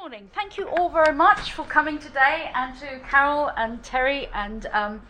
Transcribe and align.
morning. 0.00 0.30
Thank 0.32 0.56
you 0.56 0.68
all 0.68 0.88
very 0.90 1.14
much 1.14 1.52
for 1.52 1.64
coming 1.64 1.98
today, 1.98 2.52
and 2.54 2.78
to 2.78 3.00
Carol 3.10 3.50
and 3.56 3.82
Terry 3.82 4.28
and 4.32 4.66
um, 4.66 5.02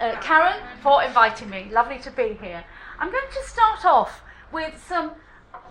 uh, 0.00 0.16
Karen 0.20 0.60
for 0.82 1.04
inviting 1.04 1.48
me. 1.48 1.68
Lovely 1.70 2.00
to 2.00 2.10
be 2.10 2.36
here. 2.40 2.64
I'm 2.98 3.12
going 3.12 3.30
to 3.30 3.48
start 3.48 3.84
off 3.84 4.22
with 4.50 4.84
some 4.84 5.12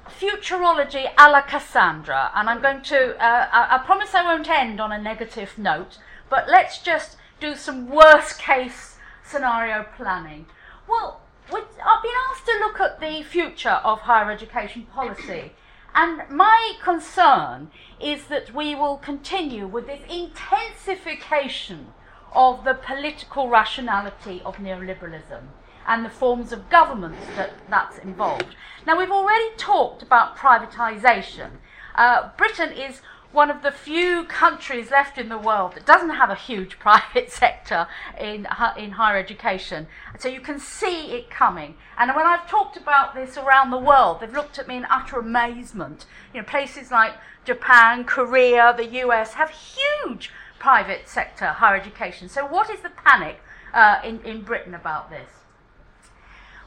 futurology 0.08 1.12
a 1.18 1.30
la 1.30 1.42
Cassandra, 1.42 2.32
and 2.34 2.50
I'm 2.50 2.62
going 2.62 2.82
to, 2.84 3.22
uh, 3.22 3.50
I, 3.52 3.76
I 3.76 3.86
promise 3.86 4.16
I 4.16 4.24
won't 4.24 4.50
end 4.50 4.80
on 4.80 4.94
a 4.94 5.02
negative 5.02 5.58
note, 5.58 5.98
but 6.30 6.48
let's 6.48 6.78
just 6.80 7.18
do 7.42 7.56
some 7.56 7.90
worst 7.90 8.40
case 8.40 8.96
scenario 9.22 9.86
planning. 9.98 10.46
Well, 10.88 11.20
I've 11.48 12.04
been 12.04 12.20
asked 12.32 12.46
to 12.46 12.58
look 12.60 12.80
at 12.80 13.02
the 13.02 13.22
future 13.24 13.82
of 13.84 14.00
higher 14.00 14.32
education 14.32 14.84
policy. 14.94 15.52
And 15.96 16.24
my 16.30 16.74
concern 16.82 17.70
is 18.00 18.26
that 18.26 18.54
we 18.54 18.74
will 18.74 18.98
continue 18.98 19.68
with 19.68 19.88
this 19.88 20.02
intensification 20.10 21.94
of 22.34 22.64
the 22.64 22.74
political 22.74 23.50
rationality 23.50 24.42
of 24.44 24.58
neoliberalism 24.58 25.44
and 25.88 26.04
the 26.04 26.10
forms 26.10 26.52
of 26.52 26.70
government 26.70 27.16
that 27.36 27.52
that's 27.70 27.98
involved. 28.00 28.56
Now, 28.88 28.98
we've 28.98 29.12
already 29.12 29.50
talked 29.58 30.02
about 30.02 30.36
privatisation. 30.36 31.52
Uh, 31.96 32.30
Britain 32.38 32.72
is 32.72 33.02
one 33.34 33.50
of 33.50 33.64
the 33.64 33.72
few 33.72 34.24
countries 34.26 34.92
left 34.92 35.18
in 35.18 35.28
the 35.28 35.38
world 35.38 35.74
that 35.74 35.86
doesn't 35.86 36.12
have 36.12 36.30
a 36.30 36.36
huge 36.36 36.80
private 36.80 37.32
sector 37.32 37.88
in, 38.18 38.48
in 38.78 38.92
higher 38.92 39.18
education. 39.18 39.88
So 40.20 40.30
you 40.30 40.40
can 40.40 40.60
see 40.60 41.12
it 41.12 41.30
coming. 41.30 41.76
And 41.98 42.16
when 42.16 42.26
I've 42.26 42.48
talked 42.48 42.78
about 42.78 43.16
this 43.16 43.36
around 43.36 43.72
the 43.72 43.78
world, 43.78 44.20
they've 44.22 44.32
looked 44.32 44.60
at 44.60 44.68
me 44.68 44.78
in 44.78 44.86
utter 44.90 45.20
amazement. 45.20 46.06
You 46.34 46.42
know, 46.42 46.46
places 46.46 46.92
like 46.92 47.16
Japan, 47.44 48.06
Korea, 48.06 48.74
the 48.78 48.88
US 49.02 49.34
have 49.34 49.50
huge 49.50 50.32
private 50.60 51.10
sector 51.10 51.48
higher 51.48 51.76
education. 51.76 52.30
So 52.30 52.46
what 52.46 52.70
is 52.70 52.82
the 52.82 52.92
panic 52.92 53.42
uh, 53.74 54.00
in, 54.06 54.22
in 54.22 54.44
Britain 54.44 54.76
about 54.76 55.10
this? 55.10 55.30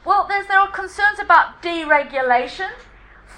Well, 0.05 0.27
there 0.27 0.59
are 0.59 0.69
concerns 0.69 1.19
about 1.19 1.63
deregulation 1.63 2.69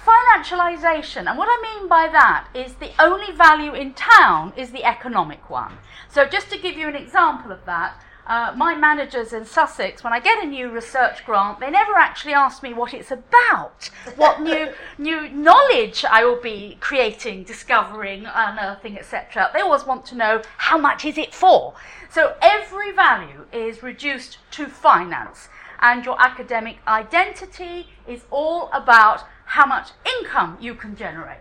financialization, 0.06 1.28
and 1.28 1.38
what 1.38 1.48
I 1.50 1.60
mean 1.62 1.88
by 1.88 2.08
that 2.08 2.48
is 2.54 2.74
the 2.74 2.92
only 2.98 3.32
value 3.32 3.74
in 3.74 3.94
town 3.94 4.52
is 4.56 4.70
the 4.70 4.84
economic 4.84 5.50
one. 5.50 5.78
So, 6.08 6.26
just 6.26 6.50
to 6.50 6.58
give 6.58 6.76
you 6.76 6.88
an 6.88 6.96
example 6.96 7.52
of 7.52 7.64
that, 7.66 8.02
uh, 8.30 8.52
my 8.56 8.76
managers 8.76 9.32
in 9.32 9.44
Sussex, 9.44 10.04
when 10.04 10.12
I 10.12 10.20
get 10.20 10.42
a 10.42 10.46
new 10.46 10.70
research 10.70 11.24
grant, 11.26 11.58
they 11.58 11.68
never 11.68 11.94
actually 11.94 12.32
ask 12.32 12.62
me 12.62 12.72
what 12.72 12.94
it's 12.94 13.10
about, 13.10 13.90
what 14.14 14.40
new 14.40 14.68
new 14.98 15.28
knowledge 15.30 16.04
I 16.04 16.24
will 16.24 16.40
be 16.40 16.76
creating, 16.80 17.42
discovering, 17.42 18.26
unearthing, 18.26 18.96
etc. 18.96 19.50
They 19.52 19.60
always 19.60 19.84
want 19.84 20.06
to 20.06 20.14
know 20.14 20.42
how 20.58 20.78
much 20.78 21.04
is 21.04 21.18
it 21.18 21.34
for. 21.34 21.74
So 22.08 22.36
every 22.40 22.92
value 22.92 23.46
is 23.52 23.82
reduced 23.82 24.38
to 24.52 24.66
finance, 24.66 25.48
and 25.80 26.04
your 26.04 26.20
academic 26.22 26.78
identity 26.86 27.88
is 28.06 28.26
all 28.30 28.70
about 28.72 29.24
how 29.50 29.66
much 29.66 29.90
income 30.06 30.56
you 30.60 30.76
can 30.76 30.94
generate. 30.94 31.38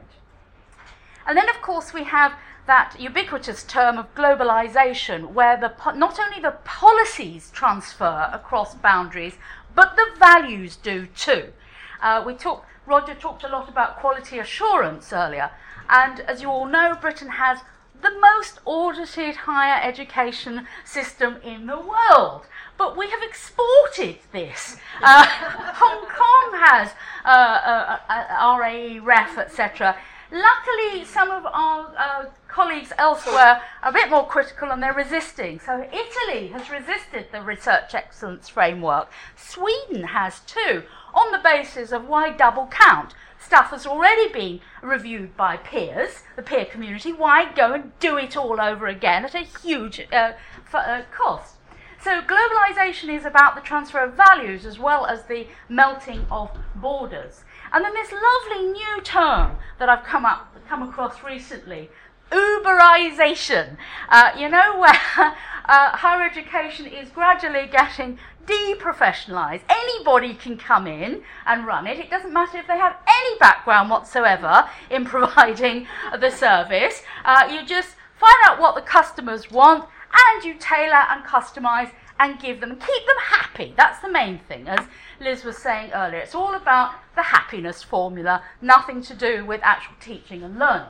And 1.28 1.38
then, 1.38 1.48
of 1.48 1.62
course, 1.62 1.94
we 1.94 2.06
have 2.06 2.34
that 2.66 2.96
ubiquitous 3.00 3.64
term 3.64 4.00
of 4.00 4.16
globalization, 4.16 5.32
where 5.32 5.56
the, 5.56 5.72
not 5.94 6.20
only 6.20 6.42
the 6.42 6.58
policies 6.64 7.52
transfer 7.52 8.30
across 8.34 8.74
boundaries, 8.74 9.36
but 9.76 9.96
the 9.96 10.08
values 10.18 10.76
do 10.76 11.06
too. 11.16 11.54
Uh, 12.02 12.24
we 12.26 12.34
talk, 12.34 12.66
Roger 12.88 13.14
talked 13.14 13.44
a 13.44 13.48
lot 13.48 13.70
about 13.70 14.00
quality 14.00 14.40
assurance 14.40 15.14
earlier, 15.14 15.52
and 15.88 16.22
as 16.22 16.42
you 16.42 16.50
all 16.50 16.66
know, 16.66 16.98
Britain 17.00 17.30
has 17.30 17.60
the 18.02 18.12
most 18.20 18.60
audited 18.66 19.36
higher 19.36 19.80
education 19.84 20.66
system 20.84 21.38
in 21.44 21.68
the 21.68 21.78
world 21.78 22.48
but 22.80 22.98
we 22.98 23.10
have 23.10 23.22
exported 23.22 24.18
this. 24.31 24.78
Uh, 25.03 25.25
Hong 25.75 26.06
Kong 26.08 26.59
has 26.64 26.94
uh, 27.25 27.28
uh, 27.28 28.00
uh 28.09 28.57
RAE, 28.59 29.00
REF, 29.00 29.38
etc. 29.38 29.97
Luckily, 30.31 31.03
some 31.06 31.31
of 31.31 31.46
our 31.47 31.91
uh, 31.97 32.25
colleagues 32.47 32.94
elsewhere 33.00 33.62
are 33.81 33.90
a 33.90 33.91
bit 33.91 34.12
more 34.12 34.28
critical 34.28 34.69
and 34.72 34.81
they're 34.81 34.94
resisting. 34.94 35.59
So, 35.59 35.88
Italy 35.91 36.50
has 36.50 36.69
resisted 36.69 37.28
the 37.31 37.41
research 37.41 37.96
excellence 37.96 38.47
framework. 38.47 39.09
Sweden 39.35 40.03
has 40.03 40.41
too, 40.41 40.84
on 41.16 41.31
the 41.31 41.40
basis 41.40 41.91
of 41.91 42.07
why 42.07 42.30
double 42.30 42.68
count? 42.68 43.16
Stuff 43.40 43.72
has 43.72 43.88
already 43.88 44.31
been 44.31 44.59
reviewed 44.84 45.36
by 45.36 45.57
peers, 45.57 46.24
the 46.36 46.44
peer 46.44 46.66
community. 46.66 47.12
Why 47.12 47.51
go 47.51 47.74
and 47.74 47.97
do 48.00 48.18
it 48.18 48.38
all 48.38 48.62
over 48.62 48.86
again 48.86 49.25
at 49.25 49.34
a 49.34 49.40
huge 49.40 50.06
uh, 50.12 50.34
uh, 50.74 51.01
cost? 51.12 51.56
So 52.01 52.22
globalization 52.22 53.09
is 53.09 53.25
about 53.25 53.56
the 53.56 53.62
transfer 53.62 54.00
of 54.00 54.13
values 54.13 54.66
as 54.66 54.78
well 54.78 55.06
as 55.06 55.25
the 55.25 55.47
melting 55.68 56.25
of 56.30 56.51
borders. 56.81 57.44
And 57.72 57.84
then 57.84 57.94
this 57.94 58.12
lovely 58.12 58.72
new 58.72 59.01
term 59.03 59.57
that 59.78 59.90
I've 59.90 60.03
come 60.03 60.25
up 60.25 60.56
come 60.67 60.84
across 60.88 61.23
recently, 61.23 61.90
Uberization. 62.31 63.78
Uh, 64.07 64.31
you 64.38 64.50
know 64.50 64.79
where 64.79 64.91
uh, 65.18 65.34
higher 65.66 66.23
education 66.23 66.85
is 66.85 67.09
gradually 67.09 67.68
getting 67.72 68.19
deprofessionalized. 68.45 69.62
Anybody 69.68 70.35
can 70.35 70.57
come 70.57 70.85
in 70.85 71.23
and 71.45 71.66
run 71.66 71.88
it. 71.88 71.97
It 71.97 72.09
doesn't 72.09 72.34
matter 72.34 72.57
if 72.57 72.68
they 72.68 72.78
have 72.78 72.97
any 73.07 73.38
background 73.39 73.89
whatsoever 73.89 74.69
in 74.91 75.06
providing 75.16 75.88
the 76.19 76.29
service. 76.29 77.01
Uh, 77.25 77.50
you 77.51 77.66
just 77.66 77.95
find 78.19 78.35
out 78.45 78.59
what 78.59 78.75
the 78.75 78.81
customers 78.81 79.50
want 79.50 79.85
and 80.13 80.44
you 80.44 80.56
tailor 80.56 81.06
and 81.09 81.23
customize 81.23 81.91
and 82.19 82.40
give 82.40 82.59
them, 82.59 82.72
keep 82.72 83.06
them 83.06 83.16
happy. 83.24 83.74
That's 83.78 84.02
the 84.02 84.09
main 84.09 84.40
thing, 84.40 84.68
as 84.68 84.85
Liz 85.22 85.46
was 85.46 85.57
saying 85.57 85.91
earlier. 85.94 86.19
It's 86.19 86.35
all 86.35 86.53
about 86.53 86.94
the 87.16 87.24
happiness 87.24 87.81
formula, 87.81 88.44
nothing 88.62 89.02
to 89.03 89.13
do 89.13 89.46
with 89.46 89.62
actual 89.63 89.96
teaching 90.02 90.44
and 90.44 90.59
learning. 90.59 90.90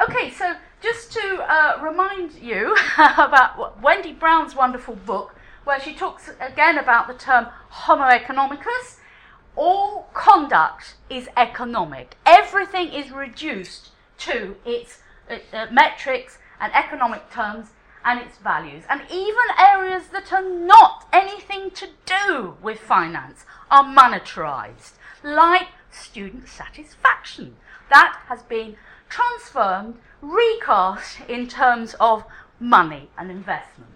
Okay, 0.00 0.30
so 0.30 0.54
just 0.80 1.12
to 1.12 1.44
uh, 1.48 1.80
remind 1.82 2.34
you 2.34 2.76
about 2.98 3.82
Wendy 3.82 4.12
Brown's 4.12 4.54
wonderful 4.54 4.94
book, 4.94 5.34
where 5.64 5.80
she 5.80 5.92
talks 5.92 6.30
again 6.40 6.78
about 6.78 7.08
the 7.08 7.14
term 7.14 7.48
homo 7.68 8.04
economicus. 8.04 9.00
All 9.56 10.08
conduct 10.14 10.94
is 11.10 11.28
economic. 11.36 12.16
Everything 12.24 12.92
is 12.92 13.10
reduced 13.10 13.90
to 14.18 14.54
its 14.64 15.00
uh, 15.28 15.66
metrics 15.72 16.38
and 16.60 16.72
economic 16.74 17.28
terms 17.32 17.70
and 18.08 18.20
its 18.20 18.38
values. 18.38 18.84
And 18.88 19.02
even 19.10 19.44
areas 19.58 20.08
that 20.12 20.32
are 20.32 20.42
not 20.42 21.06
anything 21.12 21.70
to 21.72 21.88
do 22.06 22.56
with 22.62 22.80
finance 22.80 23.44
are 23.70 23.84
monetarized, 23.84 24.92
like 25.22 25.68
student 25.90 26.48
satisfaction. 26.48 27.56
That 27.90 28.18
has 28.28 28.42
been 28.42 28.76
transformed, 29.10 29.96
recast 30.22 31.18
in 31.28 31.48
terms 31.48 31.94
of 32.00 32.24
money 32.58 33.10
and 33.18 33.30
investment. 33.30 33.90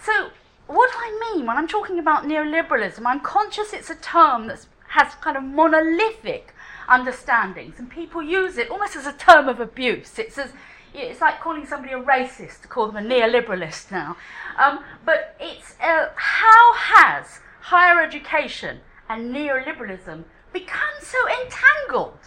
So, 0.00 0.30
what 0.66 0.90
do 0.90 0.98
I 0.98 1.34
mean 1.34 1.46
when 1.46 1.56
I'm 1.56 1.68
talking 1.68 2.00
about 2.00 2.24
neoliberalism? 2.24 3.02
I'm 3.06 3.20
conscious 3.20 3.72
it's 3.72 3.90
a 3.90 3.94
term 3.94 4.48
that 4.48 4.66
has 4.88 5.14
kind 5.20 5.36
of 5.36 5.44
monolithic 5.44 6.52
understandings, 6.88 7.78
and 7.78 7.88
people 7.88 8.22
use 8.22 8.58
it 8.58 8.70
almost 8.70 8.96
as 8.96 9.06
a 9.06 9.12
term 9.12 9.48
of 9.48 9.60
abuse. 9.60 10.18
It's 10.18 10.36
as 10.36 10.52
it's 10.94 11.20
like 11.20 11.40
calling 11.40 11.66
somebody 11.66 11.92
a 11.94 12.00
racist 12.00 12.62
to 12.62 12.68
call 12.68 12.86
them 12.90 13.04
a 13.04 13.08
neoliberalist 13.08 13.90
now. 13.90 14.16
Um, 14.58 14.84
but 15.04 15.36
it's 15.40 15.74
uh, 15.80 16.08
how 16.14 16.74
has 16.74 17.40
higher 17.60 18.00
education 18.02 18.80
and 19.08 19.34
neoliberalism 19.34 20.24
become 20.52 20.94
so 21.00 21.18
entangled? 21.28 22.18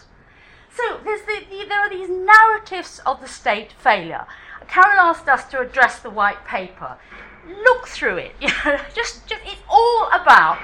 So 0.74 0.98
the, 1.04 1.18
the, 1.26 1.64
there 1.68 1.80
are 1.80 1.90
these 1.90 2.10
narratives 2.10 3.00
of 3.06 3.20
the 3.20 3.28
state 3.28 3.72
failure. 3.72 4.26
Carol 4.68 4.98
asked 4.98 5.28
us 5.28 5.44
to 5.50 5.60
address 5.60 6.00
the 6.00 6.10
white 6.10 6.44
paper. 6.44 6.98
Look 7.46 7.86
through 7.86 8.16
it. 8.16 8.32
just, 8.40 9.26
just, 9.26 9.42
it's 9.44 9.62
all 9.70 10.08
about 10.08 10.58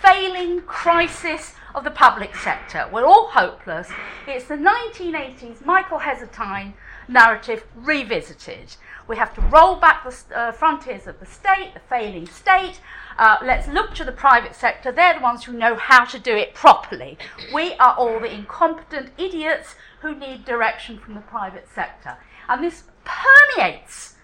failing 0.00 0.62
crisis 0.62 1.54
of 1.74 1.84
the 1.84 1.90
public 1.90 2.34
sector. 2.34 2.88
We're 2.92 3.04
all 3.04 3.28
hopeless. 3.28 3.88
It's 4.26 4.46
the 4.46 4.56
1980s 4.56 5.64
Michael 5.64 6.00
Heseltine 6.00 6.72
narrative 7.08 7.64
revisited. 7.74 8.76
We 9.08 9.16
have 9.16 9.34
to 9.34 9.40
roll 9.42 9.76
back 9.76 10.04
the 10.04 10.38
uh, 10.38 10.52
frontiers 10.52 11.06
of 11.06 11.18
the 11.20 11.26
state, 11.26 11.74
the 11.74 11.80
failing 11.80 12.26
state. 12.26 12.80
Uh, 13.18 13.36
let's 13.42 13.68
look 13.68 13.94
to 13.94 14.04
the 14.04 14.12
private 14.12 14.54
sector. 14.54 14.92
They're 14.92 15.14
the 15.14 15.20
ones 15.20 15.44
who 15.44 15.52
know 15.52 15.74
how 15.74 16.04
to 16.04 16.18
do 16.18 16.34
it 16.34 16.54
properly. 16.54 17.18
We 17.52 17.74
are 17.74 17.94
all 17.94 18.20
the 18.20 18.32
incompetent 18.32 19.10
idiots 19.18 19.74
who 20.00 20.14
need 20.14 20.44
direction 20.44 20.98
from 20.98 21.14
the 21.14 21.20
private 21.20 21.68
sector. 21.74 22.16
And 22.48 22.62
this 22.62 22.84
permeates 23.04 24.14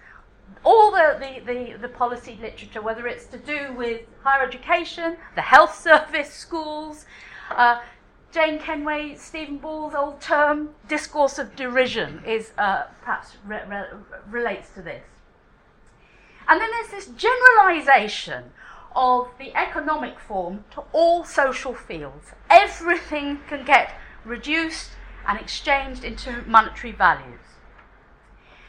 all 0.65 0.91
the, 0.91 1.17
the, 1.19 1.53
the, 1.53 1.79
the, 1.79 1.89
policy 1.89 2.39
literature, 2.41 2.83
whether 2.83 3.07
it's 3.07 3.27
to 3.27 3.39
do 3.39 3.73
with 3.77 4.03
higher 4.23 4.43
education, 4.47 5.17
the 5.35 5.43
health 5.43 5.79
service, 5.83 6.33
schools. 6.33 7.05
Uh, 7.51 7.81
Jane 8.31 8.59
Kenway, 8.59 9.15
Stephen 9.17 9.57
Ball's 9.57 9.95
old 9.95 10.21
term, 10.21 10.71
discourse 10.87 11.39
of 11.39 11.57
derision, 11.57 12.23
is 12.27 12.53
uh, 12.59 12.85
perhaps 13.01 13.37
re- 13.47 13.63
re- 13.67 13.87
relates 14.29 14.69
to 14.71 14.83
this. 14.83 15.05
And 16.47 16.61
then 16.61 16.69
there's 16.71 16.91
this 16.91 17.15
generalization 17.17 18.53
of 18.95 19.29
the 19.39 19.55
economic 19.57 20.19
form 20.19 20.65
to 20.73 20.83
all 20.93 21.25
social 21.25 21.75
fields. 21.75 22.33
Everything 22.51 23.41
can 23.49 23.65
get 23.65 23.93
reduced 24.25 24.91
and 25.27 25.39
exchanged 25.39 26.05
into 26.05 26.43
monetary 26.47 26.93
values. 26.93 27.41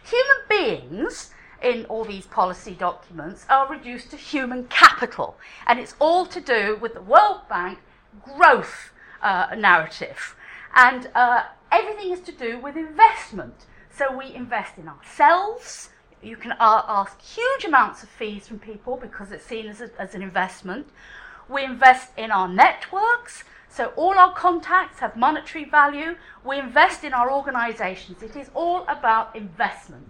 Human 0.03 0.38
beings 0.47 1.31
in 1.62 1.85
all 1.85 2.05
these 2.05 2.25
policy 2.25 2.73
documents 2.73 3.45
are 3.50 3.67
reduced 3.69 4.12
to 4.12 4.17
human 4.17 4.65
capital, 4.65 5.38
and 5.67 5.79
it's 5.79 5.95
all 6.00 6.25
to 6.25 6.39
do 6.39 6.77
with 6.81 6.94
the 6.94 7.01
World 7.01 7.41
Bank 7.50 7.79
growth 8.23 8.91
uh, 9.21 9.56
narrative. 9.57 10.36
And 10.75 11.10
uh, 11.16 11.44
everything 11.71 12.12
is 12.12 12.21
to 12.21 12.31
do 12.31 12.60
with 12.60 12.75
investment. 12.75 13.66
So 13.92 14.16
we 14.16 14.33
invest 14.33 14.77
in 14.77 14.88
ourselves. 14.88 15.89
You 16.21 16.38
can 16.38 16.51
uh, 16.54 16.83
ask 16.88 17.21
huge 17.21 17.66
amounts 17.66 18.04
of 18.04 18.10
fees 18.10 18.48
from 18.48 18.60
people 18.60 18.98
because 18.98 19.31
it's 19.31 19.45
seen 19.45 19.68
as, 19.68 19.81
a, 19.81 19.89
as 20.00 20.16
an 20.16 20.21
investment. 20.21 20.88
We 21.50 21.63
invest 21.63 22.10
in 22.18 22.31
our 22.31 22.48
networks. 22.48 23.44
So 23.69 23.94
all 23.95 24.18
our 24.18 24.33
contacts 24.33 25.00
have 25.00 25.16
monetary 25.16 25.65
value. 25.65 26.15
We 26.44 26.60
invest 26.60 27.04
in 27.04 27.13
our 27.13 27.31
organizations. 27.31 28.22
It 28.22 28.36
is 28.36 28.50
all 28.54 28.83
about 28.88 29.36
investment. 29.36 30.10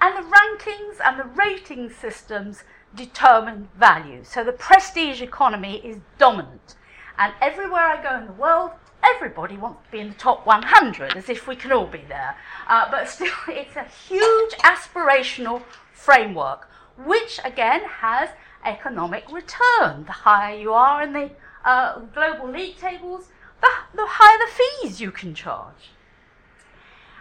And 0.00 0.16
the 0.16 0.28
rankings 0.28 1.00
and 1.04 1.18
the 1.18 1.24
rating 1.24 1.90
systems 1.90 2.62
determine 2.94 3.68
value. 3.76 4.22
So 4.24 4.44
the 4.44 4.52
prestige 4.52 5.20
economy 5.20 5.78
is 5.84 5.98
dominant. 6.18 6.76
And 7.18 7.32
everywhere 7.40 7.82
I 7.82 8.02
go 8.02 8.16
in 8.16 8.26
the 8.26 8.32
world, 8.32 8.70
everybody 9.02 9.56
wants 9.56 9.84
to 9.84 9.90
be 9.90 9.98
in 9.98 10.08
the 10.10 10.14
top 10.14 10.46
100, 10.46 11.16
as 11.16 11.28
if 11.28 11.48
we 11.48 11.56
can 11.56 11.72
all 11.72 11.86
be 11.86 12.04
there. 12.08 12.36
Uh, 12.68 12.88
but 12.90 13.08
still, 13.08 13.32
it's 13.48 13.76
a 13.76 13.84
huge 13.84 14.52
aspirational 14.58 15.62
framework, 15.92 16.68
which 16.96 17.40
again 17.44 17.82
has 17.82 18.30
economic 18.64 19.24
return. 19.30 20.04
The 20.04 20.12
higher 20.12 20.56
you 20.56 20.72
are 20.72 21.02
in 21.02 21.12
the 21.12 21.30
uh, 21.64 22.00
global 22.14 22.50
league 22.50 22.76
tables, 22.76 23.28
the, 23.60 23.68
the 23.94 24.06
higher 24.06 24.38
the 24.38 24.86
fees 24.86 25.00
you 25.00 25.10
can 25.10 25.34
charge. 25.34 25.90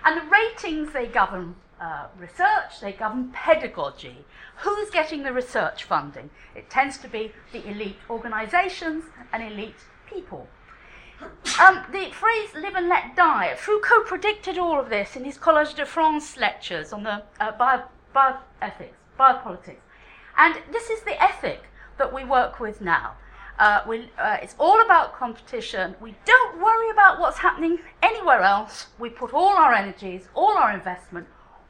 And 0.06 0.22
the 0.22 0.30
ratings, 0.30 0.94
they 0.94 1.08
govern 1.08 1.56
uh, 1.80 2.08
research, 2.18 2.80
they 2.82 2.92
govern 2.92 3.32
pedagogy. 3.32 4.26
Who's 4.58 4.90
getting 4.90 5.24
the 5.24 5.34
research 5.34 5.84
funding? 5.84 6.30
It 6.56 6.70
tends 6.70 6.98
to 7.00 7.08
be 7.08 7.32
the 7.52 7.68
elite 7.70 7.98
organizations 8.10 9.06
and 9.32 9.44
elite 9.44 9.76
people. 10.10 10.48
Um, 11.60 11.84
the 11.92 12.12
phrase 12.12 12.54
live 12.54 12.76
and 12.76 12.88
let 12.88 13.16
die, 13.16 13.56
Foucault 13.56 14.04
predicted 14.06 14.58
all 14.58 14.80
of 14.80 14.90
this 14.90 15.16
in 15.16 15.26
his 15.26 15.38
Collège 15.38 15.76
de 15.76 15.86
France 15.86 16.38
lectures 16.38 16.94
on 16.94 17.04
the 17.04 17.24
uh, 17.40 17.52
bio, 17.54 17.84
bioethics, 18.16 18.94
biopolitics. 19.20 19.82
And 20.38 20.56
this 20.72 20.90
is 20.92 21.02
the 21.02 21.22
ethic 21.22 21.64
that 21.98 22.14
we 22.14 22.24
work 22.24 22.60
with 22.60 22.82
now. 22.82 23.14
Uh, 23.58 23.82
we, 23.88 24.12
uh, 24.20 24.38
it's 24.42 24.56
all 24.60 24.80
about 24.86 25.18
competition. 25.18 25.96
We 26.00 26.16
don't 26.26 26.62
worry 26.62 26.92
about 26.92 27.20
what's 27.20 27.40
happening 27.40 27.80
anywhere 28.04 28.42
else. 28.42 28.88
We 29.00 29.10
put 29.10 29.34
all 29.34 29.58
our 29.58 29.74
energies, 29.74 30.28
all 30.36 30.56
our 30.56 30.72
investment, 30.72 31.26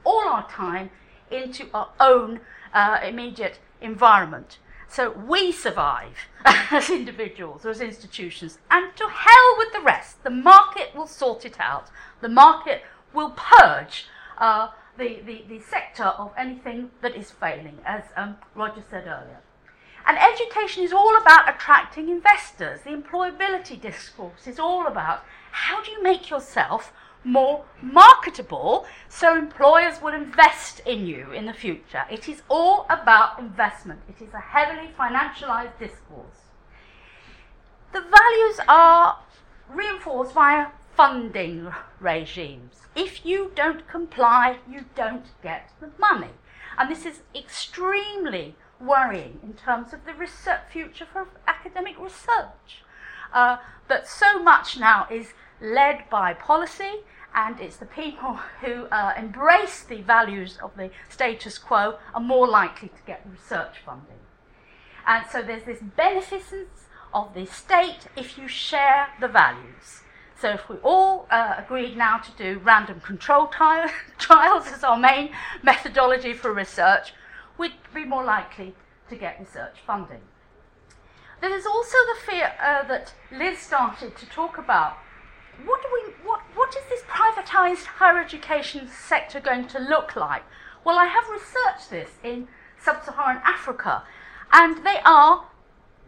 all 0.07 0.25
our 0.29 0.49
time 0.49 0.89
into 1.29 1.67
our 1.73 1.89
own 1.99 2.39
uh, 2.73 2.99
immediate 3.03 3.59
environment. 3.81 4.57
So 4.87 5.11
we 5.11 5.51
survive 5.51 6.15
as 6.45 6.89
individuals 6.89 7.65
or 7.65 7.71
as 7.71 7.81
institutions, 7.81 8.57
and 8.71 8.95
to 8.95 9.07
hell 9.09 9.55
with 9.57 9.73
the 9.73 9.81
rest. 9.81 10.23
The 10.23 10.29
market 10.29 10.95
will 10.95 11.07
sort 11.07 11.43
it 11.43 11.59
out. 11.59 11.89
The 12.21 12.29
market 12.29 12.83
will 13.13 13.31
purge 13.31 14.05
uh, 14.37 14.69
the, 14.97 15.19
the, 15.25 15.43
the 15.49 15.59
sector 15.59 16.05
of 16.05 16.31
anything 16.37 16.91
that 17.01 17.15
is 17.15 17.29
failing, 17.29 17.79
as 17.85 18.03
um, 18.15 18.37
Roger 18.55 18.83
said 18.89 19.03
earlier. 19.07 19.41
And 20.05 20.17
education 20.17 20.83
is 20.85 20.93
all 20.93 21.17
about 21.17 21.53
attracting 21.53 22.07
investors. 22.07 22.79
The 22.85 22.91
employability 22.91 23.79
discourse 23.79 24.47
is 24.47 24.57
all 24.57 24.87
about 24.87 25.25
how 25.51 25.83
do 25.83 25.91
you 25.91 26.01
make 26.01 26.29
yourself 26.29 26.93
more 27.27 27.65
marketable 27.81 28.85
so 29.09 29.37
employers 29.37 30.01
will 30.01 30.13
invest 30.13 30.79
in 30.85 31.05
you 31.05 31.31
in 31.31 31.45
the 31.45 31.53
future. 31.53 32.03
It 32.09 32.29
is 32.29 32.41
all 32.49 32.85
about 32.89 33.37
investment. 33.37 33.99
It 34.07 34.23
is 34.23 34.33
a 34.33 34.39
heavily 34.39 34.89
financialized 34.97 35.77
discourse. 35.77 36.47
The 37.91 38.01
values 38.01 38.59
are 38.67 39.19
reinforced 39.69 40.33
via 40.33 40.67
funding 40.95 41.71
regimes. 41.99 42.81
If 42.95 43.25
you 43.25 43.51
don't 43.55 43.87
comply, 43.87 44.57
you 44.69 44.85
don't 44.95 45.25
get 45.43 45.71
the 45.79 45.91
money. 45.99 46.31
And 46.77 46.89
this 46.89 47.05
is 47.05 47.21
extremely 47.35 48.55
worrying 48.79 49.39
in 49.43 49.53
terms 49.53 49.93
of 49.93 50.05
the 50.05 50.13
research, 50.13 50.61
future 50.71 51.07
for 51.11 51.27
academic 51.47 51.99
research. 51.99 52.83
Uh, 53.33 53.57
that 53.87 54.07
so 54.07 54.41
much 54.41 54.77
now 54.77 55.07
is 55.11 55.33
led 55.61 56.09
by 56.09 56.33
policy, 56.33 57.03
and 57.33 57.59
it's 57.59 57.77
the 57.77 57.85
people 57.85 58.39
who 58.61 58.85
uh, 58.85 59.13
embrace 59.17 59.83
the 59.83 60.01
values 60.01 60.57
of 60.61 60.75
the 60.75 60.89
status 61.09 61.57
quo 61.57 61.97
are 62.13 62.21
more 62.21 62.47
likely 62.47 62.89
to 62.89 63.01
get 63.05 63.25
research 63.29 63.75
funding. 63.85 64.17
And 65.05 65.25
so 65.31 65.41
there's 65.41 65.63
this 65.63 65.79
beneficence 65.79 66.85
of 67.13 67.33
the 67.33 67.45
state 67.45 68.07
if 68.15 68.37
you 68.37 68.47
share 68.47 69.09
the 69.19 69.27
values. 69.27 70.01
So 70.39 70.51
if 70.51 70.69
we 70.69 70.75
all 70.77 71.27
uh, 71.31 71.55
agreed 71.57 71.97
now 71.97 72.17
to 72.19 72.31
do 72.37 72.59
random 72.59 72.99
control 72.99 73.47
tri- 73.47 73.91
trials 74.17 74.67
as 74.67 74.83
our 74.83 74.97
main 74.97 75.31
methodology 75.63 76.33
for 76.33 76.53
research, 76.53 77.13
we'd 77.57 77.73
be 77.93 78.05
more 78.05 78.23
likely 78.23 78.75
to 79.09 79.15
get 79.15 79.39
research 79.39 79.77
funding. 79.85 80.21
There 81.41 81.55
is 81.55 81.65
also 81.65 81.97
the 82.13 82.31
fear 82.31 82.53
uh, 82.61 82.83
that 82.87 83.13
Liz 83.31 83.59
started 83.59 84.15
to 84.17 84.25
talk 84.27 84.57
about 84.57 84.97
what, 85.65 85.81
do 85.81 85.87
we, 85.93 86.13
what, 86.27 86.36
what 86.67 86.75
is 86.75 86.89
this 86.89 87.03
privatised 87.03 87.85
higher 87.85 88.19
education 88.19 88.89
sector 88.89 89.39
going 89.39 89.65
to 89.69 89.79
look 89.79 90.17
like? 90.17 90.43
Well, 90.83 90.99
I 90.99 91.05
have 91.05 91.29
researched 91.29 91.89
this 91.89 92.09
in 92.25 92.49
sub 92.77 93.05
Saharan 93.05 93.39
Africa, 93.45 94.03
and 94.51 94.85
they 94.85 94.97
are 95.05 95.45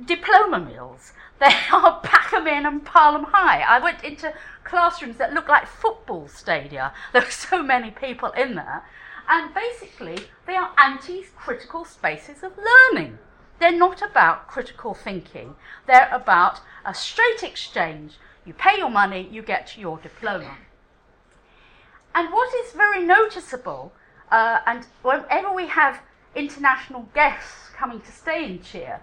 diploma 0.04 0.60
mills. 0.60 1.14
They 1.40 1.56
are 1.72 2.02
pack 2.04 2.34
'em 2.34 2.46
in 2.46 2.66
and 2.66 2.86
'em 2.86 3.24
high. 3.24 3.62
I 3.62 3.80
went 3.80 4.04
into 4.04 4.34
classrooms 4.66 5.16
that 5.16 5.34
looked 5.34 5.48
like 5.48 5.66
football 5.66 6.28
stadia. 6.28 6.92
There 7.14 7.22
were 7.22 7.32
so 7.32 7.64
many 7.64 7.90
people 7.90 8.32
in 8.32 8.56
there. 8.56 8.84
And 9.30 9.54
basically, 9.54 10.26
they 10.46 10.58
are 10.58 10.74
anti 10.78 11.24
critical 11.38 11.86
spaces 11.86 12.44
of 12.44 12.58
learning. 12.58 13.18
They're 13.60 13.72
not 13.72 14.02
about 14.02 14.50
critical 14.50 14.94
thinking, 14.94 15.56
they're 15.88 16.10
about 16.12 16.60
a 16.84 16.94
straight 16.94 17.44
exchange 17.44 18.18
you 18.50 18.56
pay 18.56 18.78
your 18.80 18.90
money, 18.90 19.30
you 19.32 19.44
get 19.44 19.78
your 19.78 20.00
diploma. 20.00 20.58
And 22.16 22.34
what 22.34 22.52
is 22.56 22.74
very 22.74 23.06
noticeable, 23.06 23.94
uh, 24.32 24.58
and 24.66 24.88
whenever 25.04 25.54
we 25.54 25.68
have 25.68 26.02
international 26.36 27.04
guests 27.14 27.70
coming 27.78 28.02
to 28.02 28.12
stay 28.12 28.44
in 28.46 28.64
CHEER, 28.64 29.02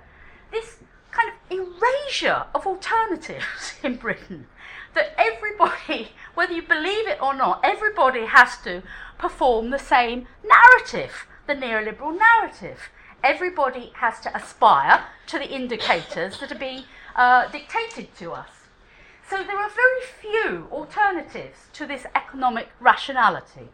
this 0.51 0.79
kind 1.13 1.31
of 1.31 1.59
erasure 1.59 2.47
of 2.57 2.67
alternatives 2.67 3.75
in 3.85 3.95
Britain. 3.97 4.49
That 4.95 5.15
everybody, 5.17 6.09
whether 6.35 6.53
you 6.53 6.63
believe 6.63 7.07
it 7.07 7.23
or 7.23 7.33
not, 7.33 7.61
everybody 7.63 8.27
has 8.27 8.59
to 8.65 8.83
perform 9.19 9.71
the 9.71 9.79
same 9.79 10.27
narrative, 10.45 11.29
the 11.47 11.55
neoliberal 11.55 12.19
narrative. 12.19 12.91
Everybody 13.23 13.93
has 13.95 14.19
to 14.21 14.37
aspire 14.37 15.05
to 15.29 15.39
the 15.39 15.49
indicators 15.49 16.41
that 16.41 16.51
are 16.51 16.59
being 16.59 16.83
uh, 17.15 17.47
dictated 17.49 18.13
to 18.17 18.33
us. 18.33 18.56
So 19.29 19.43
there 19.43 19.59
are 19.59 19.71
very 19.71 20.03
few 20.21 20.69
alternatives 20.71 21.59
to 21.73 21.87
this 21.87 22.07
economic 22.15 22.69
rationality. 22.79 23.69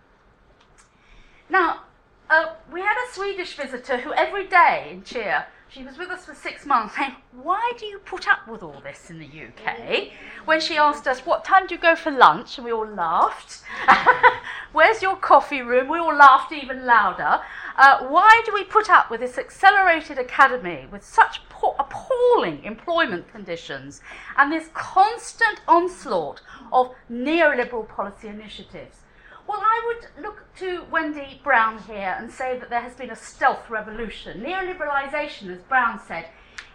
Now, 1.50 1.82
uh, 2.30 2.54
we 2.73 2.80
had 2.80 2.94
a 2.97 3.12
Swedish 3.12 3.54
visitor 3.54 3.99
who 3.99 4.14
every 4.14 4.47
day 4.47 4.88
in 4.90 5.02
CHEER, 5.02 5.47
she 5.68 5.85
was 5.85 5.99
with 5.99 6.09
us 6.09 6.25
for 6.25 6.35
six 6.35 6.64
months, 6.64 6.97
saying, 6.97 7.16
Why 7.32 7.73
do 7.78 7.85
you 7.85 7.99
put 7.99 8.26
up 8.26 8.49
with 8.49 8.62
all 8.62 8.80
this 8.82 9.11
in 9.11 9.18
the 9.18 9.26
UK? 9.26 10.12
When 10.47 10.61
she 10.61 10.78
asked 10.78 11.06
us, 11.06 11.21
What 11.21 11.44
time 11.44 11.66
do 11.66 11.75
you 11.75 11.80
go 11.80 11.97
for 11.97 12.11
lunch? 12.11 12.56
And 12.56 12.64
we 12.64 12.73
all 12.73 12.87
laughed. 12.87 13.62
Where's 14.73 15.02
your 15.02 15.16
coffee 15.16 15.61
room? 15.61 15.88
We 15.88 15.99
all 15.99 16.14
laughed 16.14 16.52
even 16.52 16.87
louder. 16.87 17.40
Uh, 17.76 18.07
why 18.07 18.43
do 18.45 18.52
we 18.52 18.64
put 18.64 18.91
up 18.91 19.11
with 19.11 19.21
this 19.21 19.38
accelerated 19.38 20.19
academy 20.19 20.87
with 20.91 21.05
such 21.05 21.41
appalling 21.79 22.62
employment 22.64 23.29
conditions 23.29 24.00
and 24.37 24.52
this 24.52 24.69
constant 24.75 25.61
onslaught 25.67 26.41
of 26.73 26.95
neoliberal 27.11 27.88
policy 27.88 28.29
initiatives? 28.29 28.99
Well, 29.47 29.61
I 29.61 29.83
would 29.87 30.25
look 30.25 30.45
to 30.57 30.85
Wendy 30.91 31.41
Brown 31.43 31.83
here 31.83 32.17
and 32.19 32.31
say 32.31 32.59
that 32.59 32.71
there 32.71 32.81
has 32.81 32.95
been 32.95 33.11
a 33.11 33.17
stealth 33.17 33.69
revolution. 33.69 34.41
Neoliberalisation, 34.41 35.52
as 35.55 35.62
Brown 35.62 36.00
said, 36.07 36.29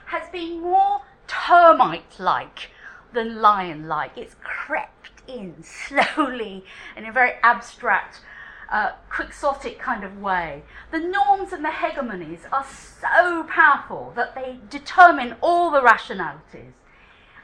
has 0.08 0.30
been 0.30 0.62
more 0.62 1.02
termite 1.28 2.20
like 2.20 2.72
than 3.14 3.42
lion 3.42 3.88
like. 3.88 4.12
It's 4.18 4.36
crept 4.44 5.12
in 5.28 5.56
slowly 5.64 6.66
in 6.96 7.06
a 7.06 7.12
very 7.12 7.34
abstract, 7.44 8.22
uh, 8.70 8.92
quixotic 9.10 9.80
kind 9.80 10.04
of 10.04 10.22
way. 10.22 10.64
The 10.92 11.00
norms 11.00 11.54
and 11.54 11.64
the 11.64 11.70
hegemonies 11.70 12.42
are 12.52 12.66
so 12.66 13.44
powerful 13.44 14.14
that 14.16 14.36
they 14.36 14.58
determine 14.70 15.36
all 15.42 15.72
the 15.72 15.82
rationalities. 15.82 16.74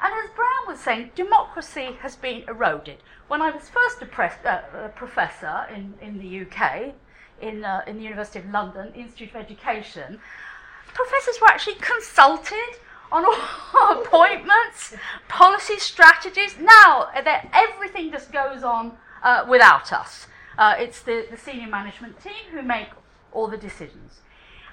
And 0.01 0.13
as 0.21 0.29
Brown 0.35 0.67
was 0.67 0.79
saying, 0.79 1.11
democracy 1.15 1.97
has 2.01 2.17
been 2.17 2.43
eroded. 2.47 2.97
When 3.29 3.41
I 3.41 3.51
was 3.51 3.69
first 3.69 4.01
a, 4.01 4.49
uh, 4.49 4.85
a 4.85 4.89
professor 4.89 5.65
in, 5.73 5.93
in 6.01 6.19
the 6.19 6.41
UK, 6.41 6.93
in, 7.41 7.63
uh, 7.63 7.83
in 7.87 7.97
the 7.97 8.03
University 8.03 8.39
of 8.39 8.49
London, 8.49 8.91
Institute 8.93 9.29
of 9.29 9.37
Education, 9.37 10.19
professors 10.93 11.39
were 11.41 11.47
actually 11.47 11.75
consulted 11.75 12.79
on 13.13 13.23
all 13.23 14.01
appointments, 14.01 14.95
policy 15.29 15.79
strategies. 15.79 16.57
Now, 16.59 17.09
everything 17.53 18.11
just 18.11 18.31
goes 18.31 18.63
on 18.63 18.97
uh, 19.23 19.45
without 19.47 19.93
us. 19.93 20.27
Uh, 20.57 20.75
it's 20.77 21.01
the, 21.01 21.25
the 21.29 21.37
senior 21.37 21.67
management 21.67 22.21
team 22.21 22.51
who 22.51 22.61
make 22.61 22.89
all 23.31 23.47
the 23.47 23.57
decisions. 23.57 24.21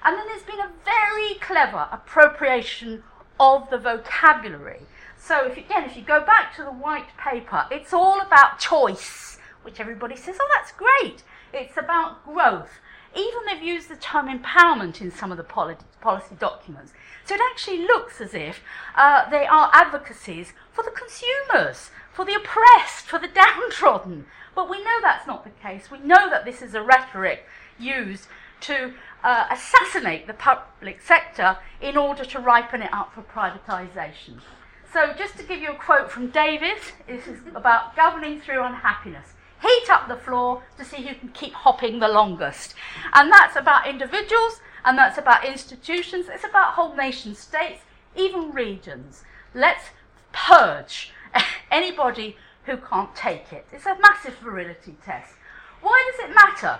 And 0.03 0.17
then 0.17 0.25
there's 0.27 0.43
been 0.43 0.59
a 0.59 0.71
very 0.83 1.35
clever 1.35 1.87
appropriation 1.91 3.03
of 3.39 3.69
the 3.69 3.77
vocabulary. 3.77 4.81
So, 5.17 5.45
if, 5.45 5.57
again, 5.57 5.83
if 5.83 5.95
you 5.95 6.01
go 6.01 6.25
back 6.25 6.55
to 6.55 6.63
the 6.63 6.71
white 6.71 7.15
paper, 7.17 7.65
it's 7.69 7.93
all 7.93 8.19
about 8.21 8.59
choice, 8.59 9.37
which 9.63 9.79
everybody 9.79 10.15
says, 10.15 10.37
oh, 10.39 10.49
that's 10.55 10.71
great. 10.71 11.23
It's 11.53 11.77
about 11.77 12.25
growth. 12.25 12.79
Even 13.15 13.39
they've 13.45 13.61
used 13.61 13.89
the 13.89 13.95
term 13.97 14.27
empowerment 14.27 15.01
in 15.01 15.11
some 15.11 15.31
of 15.31 15.37
the 15.37 15.43
policy 15.43 16.35
documents. 16.39 16.93
So 17.25 17.35
it 17.35 17.41
actually 17.51 17.79
looks 17.79 18.21
as 18.21 18.33
if 18.33 18.61
uh, 18.95 19.29
they 19.29 19.45
are 19.45 19.69
advocacies 19.73 20.53
for 20.71 20.83
the 20.83 20.91
consumers, 20.91 21.91
for 22.13 22.25
the 22.25 22.35
oppressed, 22.35 23.05
for 23.05 23.19
the 23.19 23.27
downtrodden. 23.33 24.25
But 24.55 24.69
we 24.69 24.83
know 24.83 24.99
that's 25.01 25.27
not 25.27 25.43
the 25.43 25.49
case. 25.49 25.91
We 25.91 25.99
know 25.99 26.29
that 26.29 26.45
this 26.45 26.61
is 26.61 26.73
a 26.73 26.81
rhetoric 26.81 27.45
used 27.77 28.27
to 28.61 28.93
uh, 29.23 29.45
assassinate 29.49 30.27
the 30.27 30.33
public 30.33 31.01
sector 31.01 31.57
in 31.81 31.97
order 31.97 32.23
to 32.25 32.39
ripen 32.39 32.81
it 32.81 32.93
up 32.93 33.13
for 33.13 33.21
privatisation. 33.21 34.39
So, 34.93 35.13
just 35.17 35.37
to 35.37 35.43
give 35.43 35.61
you 35.61 35.71
a 35.71 35.75
quote 35.75 36.11
from 36.11 36.31
David, 36.31 36.77
this 37.07 37.25
is 37.27 37.39
about 37.55 37.95
governing 37.95 38.41
through 38.41 38.63
unhappiness 38.63 39.35
heat 39.61 39.89
up 39.89 40.07
the 40.07 40.15
floor 40.15 40.63
to 40.77 40.85
see 40.85 41.03
who 41.07 41.15
can 41.15 41.29
keep 41.29 41.53
hopping 41.53 41.99
the 41.99 42.07
longest. 42.07 42.73
And 43.13 43.31
that's 43.31 43.55
about 43.55 43.87
individuals 43.87 44.59
and 44.83 44.97
that's 44.97 45.17
about 45.17 45.45
institutions, 45.45 46.27
it's 46.29 46.43
about 46.43 46.73
whole 46.73 46.95
nation 46.95 47.35
states, 47.35 47.81
even 48.15 48.51
regions. 48.51 49.23
Let's 49.53 49.89
purge 50.31 51.11
anybody 51.71 52.35
who 52.65 52.77
can't 52.77 53.15
take 53.15 53.53
it. 53.53 53.67
It's 53.71 53.85
a 53.85 53.97
massive 53.99 54.35
virility 54.35 54.95
test. 55.05 55.33
Why 55.81 56.11
does 56.11 56.29
it 56.29 56.35
matter? 56.35 56.79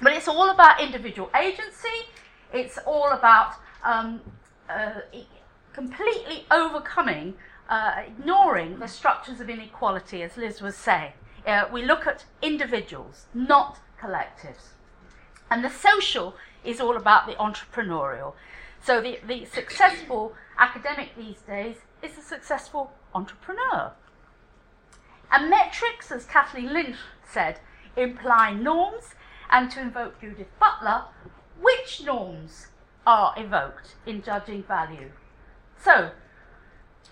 But 0.00 0.12
it's 0.12 0.28
all 0.28 0.50
about 0.50 0.80
individual 0.80 1.30
agency, 1.40 2.08
it's 2.52 2.78
all 2.86 3.12
about 3.12 3.54
um, 3.84 4.20
uh, 4.68 5.00
completely 5.72 6.44
overcoming, 6.50 7.34
uh, 7.68 8.02
ignoring 8.06 8.78
the 8.78 8.88
structures 8.88 9.40
of 9.40 9.48
inequality, 9.48 10.22
as 10.22 10.36
Liz 10.36 10.60
was 10.60 10.76
saying. 10.76 11.12
Uh, 11.46 11.64
we 11.72 11.84
look 11.84 12.06
at 12.06 12.24
individuals, 12.40 13.26
not 13.34 13.78
collectives. 14.00 14.74
And 15.50 15.64
the 15.64 15.70
social 15.70 16.34
is 16.64 16.80
all 16.80 16.96
about 16.96 17.26
the 17.26 17.34
entrepreneurial. 17.34 18.34
So 18.82 19.00
the, 19.00 19.18
the 19.26 19.44
successful 19.44 20.34
academic 20.58 21.16
these 21.16 21.40
days 21.40 21.76
is 22.02 22.16
a 22.18 22.22
successful 22.22 22.92
entrepreneur. 23.14 23.92
And 25.30 25.50
metrics, 25.50 26.10
as 26.12 26.26
Kathleen 26.26 26.72
Lynch 26.72 26.96
said, 27.24 27.60
imply 27.96 28.52
norms, 28.52 29.14
and 29.50 29.70
to 29.70 29.80
invoke 29.80 30.20
Judith 30.20 30.48
Butler, 30.58 31.04
which 31.60 32.02
norms 32.04 32.68
are 33.06 33.34
evoked 33.36 33.94
in 34.06 34.22
judging 34.22 34.62
value? 34.62 35.10
So, 35.78 36.10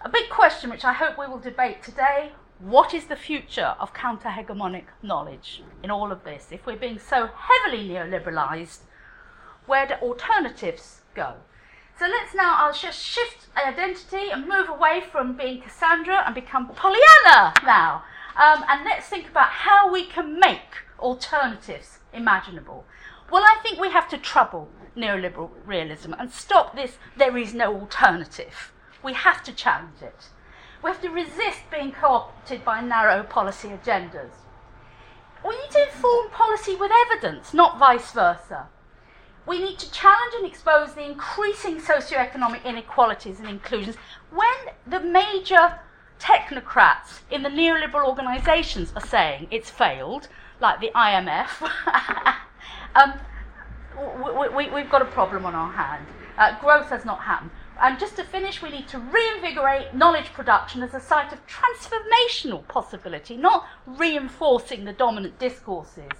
a 0.02 0.08
big 0.08 0.30
question 0.30 0.70
which 0.70 0.84
I 0.84 0.92
hope 0.92 1.18
we 1.18 1.26
will 1.26 1.38
debate 1.38 1.82
today 1.82 2.32
what 2.60 2.92
is 2.92 3.06
the 3.06 3.16
future 3.16 3.74
of 3.80 3.94
counter 3.94 4.28
hegemonic 4.28 4.84
knowledge 5.02 5.62
in 5.82 5.90
all 5.90 6.12
of 6.12 6.24
this? 6.24 6.48
If 6.50 6.66
we're 6.66 6.76
being 6.76 6.98
so 6.98 7.28
heavily 7.34 7.88
neoliberalized, 7.88 8.80
where 9.66 9.86
do 9.86 9.94
alternatives 9.94 11.00
go? 11.14 11.34
So 11.98 12.06
let's 12.06 12.34
now, 12.34 12.56
I'll 12.58 12.72
just 12.72 13.02
shift 13.02 13.46
identity 13.56 14.30
and 14.30 14.46
move 14.46 14.68
away 14.68 15.02
from 15.10 15.36
being 15.36 15.62
Cassandra 15.62 16.22
and 16.26 16.34
become 16.34 16.68
Pollyanna 16.68 17.54
now. 17.64 18.04
Um, 18.36 18.64
and 18.68 18.84
let's 18.84 19.08
think 19.08 19.28
about 19.28 19.48
how 19.48 19.90
we 19.90 20.04
can 20.04 20.38
make 20.38 20.76
alternatives 20.98 21.98
imaginable. 22.12 22.84
Well, 23.30 23.42
I 23.42 23.58
think 23.62 23.78
we 23.78 23.90
have 23.90 24.08
to 24.10 24.18
trouble 24.18 24.68
neoliberal 24.96 25.50
realism 25.64 26.12
and 26.18 26.30
stop 26.30 26.74
this 26.74 26.98
there 27.16 27.36
is 27.38 27.54
no 27.54 27.74
alternative. 27.74 28.72
We 29.02 29.14
have 29.14 29.42
to 29.44 29.52
challenge 29.52 30.02
it. 30.02 30.26
We 30.82 30.90
have 30.90 31.02
to 31.02 31.10
resist 31.10 31.60
being 31.70 31.92
co 31.92 32.08
opted 32.08 32.64
by 32.64 32.80
narrow 32.80 33.22
policy 33.22 33.68
agendas. 33.68 34.30
We 35.44 35.56
need 35.56 35.70
to 35.72 35.86
inform 35.86 36.30
policy 36.30 36.76
with 36.76 36.90
evidence, 37.06 37.54
not 37.54 37.78
vice 37.78 38.12
versa. 38.12 38.68
We 39.46 39.58
need 39.58 39.78
to 39.78 39.90
challenge 39.90 40.34
and 40.36 40.46
expose 40.46 40.94
the 40.94 41.04
increasing 41.04 41.80
socioeconomic 41.80 42.64
inequalities 42.64 43.40
and 43.40 43.48
inclusions 43.48 43.96
when 44.30 44.74
the 44.86 45.00
major 45.00 45.80
technocrats 46.18 47.20
in 47.30 47.42
the 47.42 47.48
neoliberal 47.48 48.06
organisations 48.06 48.92
are 48.94 49.06
saying 49.06 49.48
it's 49.50 49.70
failed, 49.70 50.28
like 50.60 50.80
the 50.80 50.90
IMF. 50.94 51.62
um, 52.94 53.14
we, 54.54 54.64
have 54.64 54.72
we, 54.72 54.82
got 54.82 55.02
a 55.02 55.06
problem 55.06 55.46
on 55.46 55.54
our 55.54 55.72
hand. 55.72 56.06
Uh, 56.38 56.58
growth 56.60 56.90
has 56.90 57.04
not 57.04 57.20
happened. 57.20 57.50
And 57.80 57.98
just 57.98 58.16
to 58.16 58.24
finish, 58.24 58.60
we 58.60 58.68
need 58.68 58.88
to 58.88 58.98
reinvigorate 58.98 59.94
knowledge 59.94 60.34
production 60.34 60.82
as 60.82 60.92
a 60.92 61.00
site 61.00 61.32
of 61.32 61.40
transformational 61.46 62.68
possibility, 62.68 63.38
not 63.38 63.66
reinforcing 63.86 64.84
the 64.84 64.92
dominant 64.92 65.38
discourses. 65.38 66.10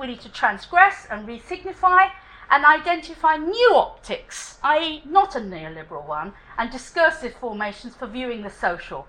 We 0.00 0.08
need 0.08 0.20
to 0.22 0.28
transgress 0.28 1.06
and 1.08 1.28
resignify 1.28 2.10
and 2.50 2.64
identify 2.64 3.36
new 3.36 3.74
optics, 3.76 4.58
i.e., 4.64 5.02
not 5.04 5.36
a 5.36 5.40
neoliberal 5.40 6.04
one, 6.04 6.32
and 6.56 6.68
discursive 6.68 7.34
formations 7.34 7.94
for 7.94 8.08
viewing 8.08 8.42
the 8.42 8.50
social. 8.50 9.06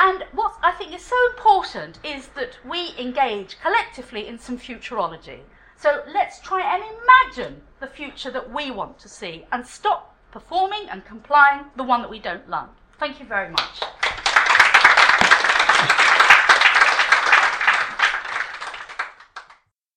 And 0.00 0.24
what 0.32 0.56
I 0.64 0.72
think 0.72 0.92
is 0.92 1.04
so 1.04 1.16
important 1.30 2.00
is 2.02 2.26
that 2.28 2.58
we 2.68 2.92
engage 2.98 3.60
collectively 3.60 4.26
in 4.26 4.40
some 4.40 4.58
futurology. 4.58 5.40
So 5.76 6.02
let's 6.12 6.40
try 6.40 6.62
and 6.62 6.82
imagine 6.82 7.62
the 7.78 7.86
future 7.86 8.32
that 8.32 8.52
we 8.52 8.72
want 8.72 8.98
to 8.98 9.08
see 9.08 9.44
and 9.52 9.64
stop 9.64 10.13
performing 10.34 10.88
and 10.90 11.04
complying, 11.04 11.64
the 11.76 11.84
one 11.84 12.02
that 12.02 12.10
we 12.10 12.18
don't 12.18 12.50
like. 12.50 12.68
Thank 12.98 13.20
you 13.20 13.26
very 13.26 13.50
much. 13.50 14.13